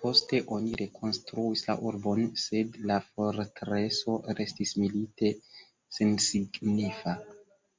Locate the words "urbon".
1.92-2.20